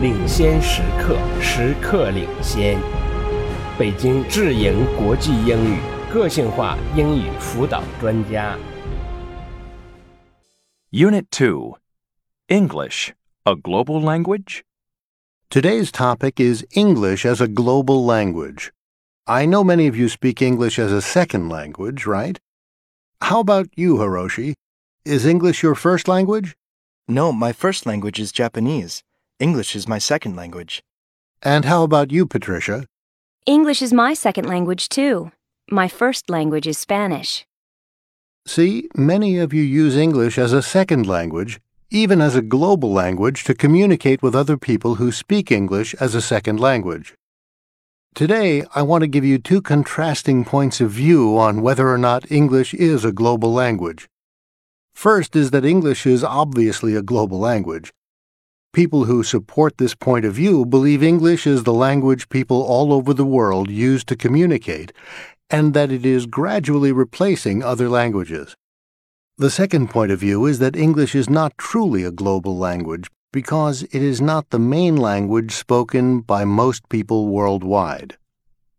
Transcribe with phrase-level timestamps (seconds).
[0.00, 2.78] 领先时刻，时刻领先。
[3.78, 5.78] 北京智盈国际英语
[6.12, 8.56] 个性化英语辅导专家。
[10.90, 11.76] Unit 2
[12.48, 13.10] English,
[13.44, 14.62] a global language?
[15.50, 18.70] Today's topic is English as a global language.
[19.26, 22.38] I know many of you speak English as a second language, right?
[23.20, 24.54] How about you, Hiroshi?
[25.04, 26.56] Is English your first language?
[27.06, 29.02] No, my first language is Japanese.
[29.40, 30.82] English is my second language.
[31.42, 32.86] And how about you, Patricia?
[33.46, 35.30] English is my second language, too.
[35.70, 37.46] My first language is Spanish.
[38.46, 43.44] See, many of you use English as a second language, even as a global language,
[43.44, 47.14] to communicate with other people who speak English as a second language.
[48.16, 52.32] Today, I want to give you two contrasting points of view on whether or not
[52.32, 54.08] English is a global language.
[54.94, 57.92] First is that English is obviously a global language.
[58.74, 63.14] People who support this point of view believe English is the language people all over
[63.14, 64.92] the world use to communicate,
[65.48, 68.54] and that it is gradually replacing other languages.
[69.38, 73.84] The second point of view is that English is not truly a global language because
[73.84, 78.18] it is not the main language spoken by most people worldwide.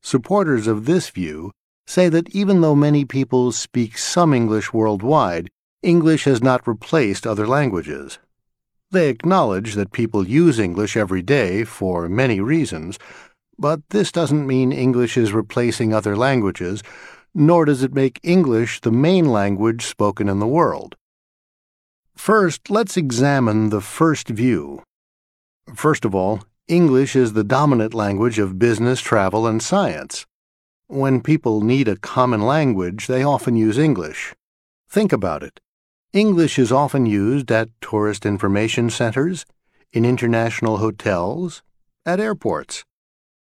[0.04, 1.52] Supporters of this view
[1.88, 5.50] say that even though many people speak some English worldwide,
[5.82, 8.20] English has not replaced other languages.
[8.92, 12.98] They acknowledge that people use English every day for many reasons,
[13.60, 16.82] but this doesn't mean English is replacing other languages,
[17.36, 20.96] nor does it make English the main language spoken in the world.
[22.16, 24.82] First, let's examine the first view.
[25.76, 30.26] First of all, English is the dominant language of business, travel, and science.
[30.88, 34.34] When people need a common language, they often use English.
[34.90, 35.60] Think about it.
[36.14, 39.46] English is often used at tourist information centers,
[39.94, 41.62] in international hotels,
[42.04, 42.84] at airports.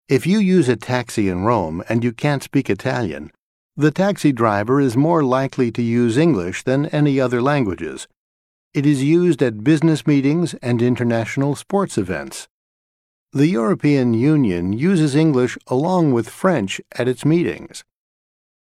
[0.10, 3.32] If you use a taxi in Rome and you can't speak Italian,
[3.78, 8.10] the taxi driver is more likely to use English than any other languages.
[8.74, 12.50] It is used at business meetings and international sports events.
[13.32, 17.86] The European Union uses English along with French at its meetings.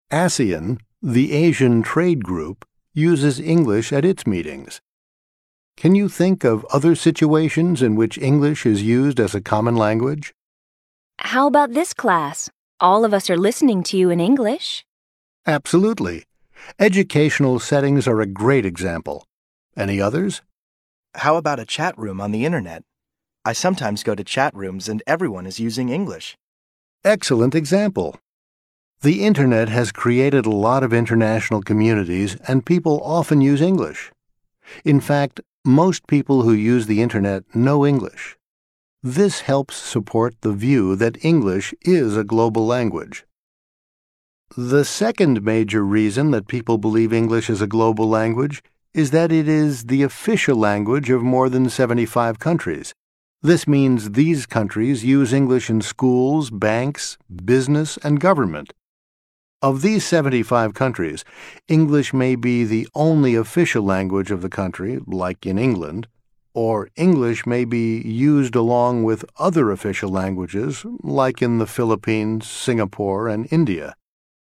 [0.09, 4.81] ASEAN, the Asian Trade Group, uses English at its meetings.
[5.77, 10.33] Can you think of other situations in which English is used as a common language?
[11.19, 12.49] How about this class?
[12.79, 14.85] All of us are listening to you in English.
[15.45, 16.25] Absolutely.
[16.79, 19.25] Educational settings are a great example.
[19.77, 20.41] Any others?
[21.15, 22.83] How about a chat room on the internet?
[23.45, 26.37] I sometimes go to chat rooms and everyone is using English.
[27.03, 28.17] Excellent example.
[29.01, 34.11] The Internet has created a lot of international communities, and people often use English.
[34.83, 38.35] In fact, most people who use the Internet know English.
[39.01, 43.25] This helps support the view that English is a global language.
[44.57, 48.61] The second major reason that people believe English is a global language
[48.93, 52.93] is that it is the official language of more than 75 countries.
[53.41, 58.73] This means these countries use English in schools, banks, business, and government.
[59.61, 61.25] Of these 75 countries,
[61.67, 66.07] English may be the only official language of the country, like in England,
[66.53, 73.27] or English may be used along with other official languages, like in the Philippines, Singapore,
[73.27, 73.95] and India.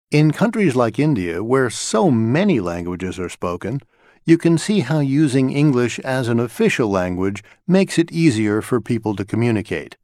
[0.09, 3.81] In countries like India, where so many languages are spoken,
[4.23, 9.17] you can see how using English as an official language makes it easier for people
[9.17, 9.97] to communicate.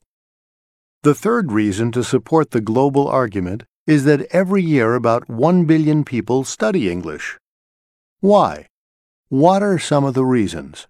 [1.03, 6.03] The third reason to support the global argument is that every year about 1 billion
[6.03, 7.37] people study English.
[8.19, 8.67] Why?
[9.29, 10.87] What are some of the reasons?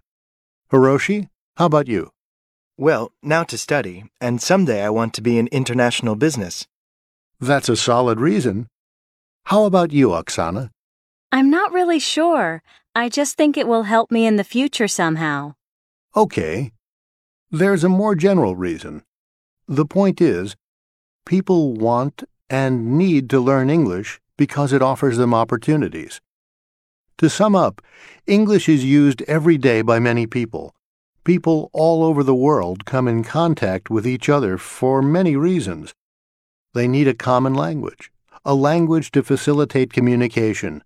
[0.72, 2.10] Hiroshi, how about you?
[2.78, 6.66] Well, now to study, and someday I want to be in international business.
[7.40, 8.68] That's a solid reason.
[9.44, 10.70] How about you, Oksana?
[11.30, 12.62] I'm not really sure.
[12.94, 15.54] I just think it will help me in the future somehow.
[16.16, 16.72] Okay.
[17.50, 19.02] There's a more general reason.
[19.68, 20.56] The point is,
[21.26, 26.20] people want and need to learn English because it offers them opportunities.
[27.18, 27.80] To sum up,
[28.26, 30.74] English is used every day by many people.
[31.24, 35.94] People all over the world come in contact with each other for many reasons.
[36.74, 38.12] They need a common language,
[38.44, 40.84] a language to facilitate communication.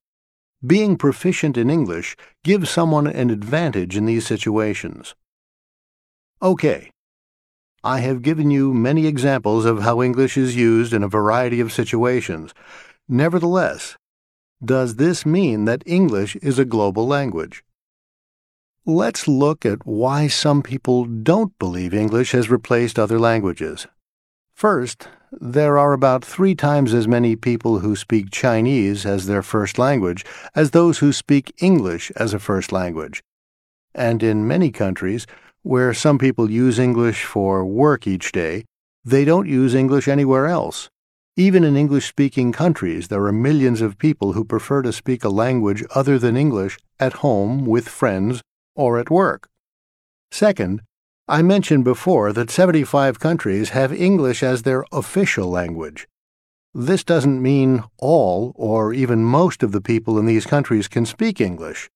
[0.64, 5.14] Being proficient in English gives someone an advantage in these situations.
[6.40, 6.90] Okay.
[7.82, 11.72] I have given you many examples of how English is used in a variety of
[11.72, 12.52] situations.
[13.08, 13.96] Nevertheless,
[14.64, 17.64] does this mean that English is a global language?
[18.86, 23.86] let's look at why some people don't believe English has replaced other languages.
[24.54, 29.78] First, there are about three times as many people who speak Chinese as their first
[29.78, 30.24] language
[30.54, 33.22] as those who speak English as a first language.
[33.94, 35.26] And in many countries,
[35.62, 38.64] where some people use English for work each day,
[39.04, 40.88] they don't use English anywhere else.
[41.36, 45.28] Even in English speaking countries, there are millions of people who prefer to speak a
[45.28, 48.42] language other than English at home, with friends,
[48.74, 49.48] or at work.
[50.30, 50.82] Second,
[51.28, 56.08] I mentioned before that 75 countries have English as their official language.
[56.74, 61.40] This doesn't mean all or even most of the people in these countries can speak
[61.40, 61.88] English.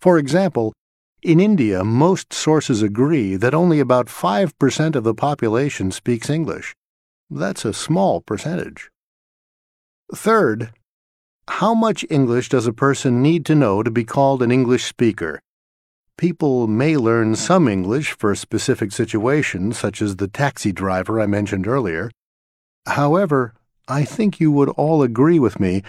[0.00, 0.72] For example,
[1.22, 6.76] in India, most sources agree that only about 5% of the population speaks English.
[7.28, 8.90] That's a small percentage.
[10.14, 10.72] Third,
[11.48, 15.40] how much English does a person need to know to be called an English speaker?
[16.16, 21.66] People may learn some English for specific situations, such as the taxi driver I mentioned
[21.66, 22.10] earlier.
[22.86, 23.54] However,
[23.88, 25.82] I think you would all agree with me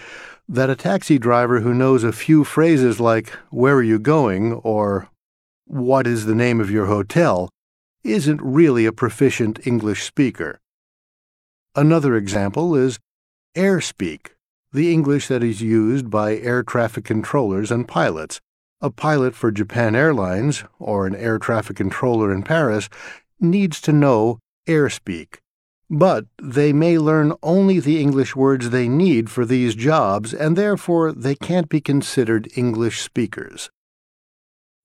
[0.48, 4.54] that a taxi driver who knows a few phrases like, Where are you going?
[4.54, 5.08] or
[5.70, 7.48] What is the name of your hotel?
[8.02, 10.58] isn't really a proficient English speaker.
[11.76, 12.98] Another example is
[13.54, 14.30] airspeak,
[14.72, 18.40] the English that is used by air traffic controllers and pilots.
[18.80, 22.88] A pilot for Japan Airlines or an air traffic controller in Paris
[23.38, 25.36] needs to know airspeak.
[25.88, 31.12] But they may learn only the English words they need for these jobs, and therefore
[31.12, 33.70] they can't be considered English speakers.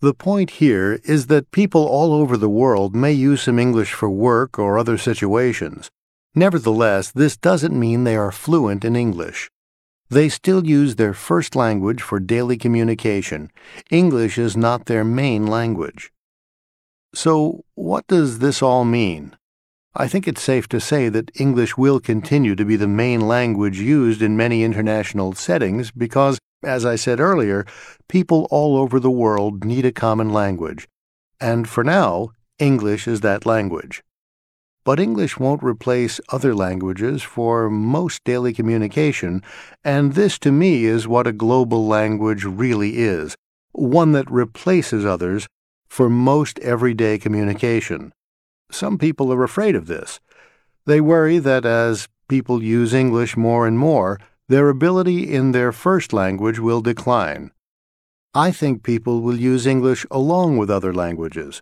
[0.01, 4.09] The point here is that people all over the world may use some English for
[4.09, 5.89] work or other situations.
[6.35, 9.49] Nevertheless, this doesn't mean they are fluent in English.
[10.09, 13.49] They still use their first language for daily communication.
[13.89, 16.11] English is not their main language.
[17.13, 19.35] So, what does this all mean?
[19.97, 23.79] I think it's safe to say that English will continue to be the main language
[23.79, 27.65] used in many international settings because, as I said earlier,
[28.09, 30.89] people all over the world need a common language.
[31.39, 34.03] And for now, English is that language.
[34.83, 39.43] But English won't replace other languages for most daily communication,
[39.83, 43.35] and this to me is what a global language really is
[43.71, 45.47] one that replaces others
[45.87, 48.11] for most everyday communication.
[48.71, 50.19] Some people are afraid of this.
[50.85, 56.13] They worry that as people use English more and more, their ability in their first
[56.13, 57.51] language will decline.
[58.33, 61.61] I think people will use English along with other languages.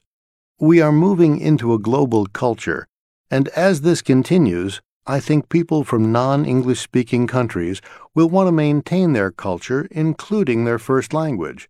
[0.60, 2.88] We are moving into a global culture
[3.34, 7.82] and as this continues, I think people from non English speaking countries
[8.14, 11.68] will want to maintain their culture, including their first language.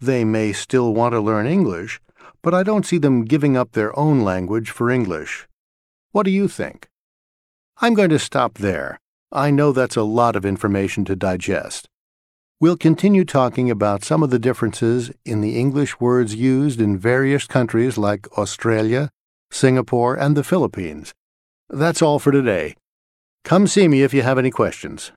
[0.00, 2.00] They may still want to learn English,
[2.46, 5.48] but I don't see them giving up their own language for English.
[6.12, 6.86] What do you think?
[7.78, 9.00] I'm going to stop there.
[9.32, 11.88] I know that's a lot of information to digest.
[12.60, 17.48] We'll continue talking about some of the differences in the English words used in various
[17.48, 19.10] countries like Australia,
[19.50, 21.14] Singapore, and the Philippines.
[21.68, 22.76] That's all for today.
[23.42, 25.10] Come see me if you have any questions.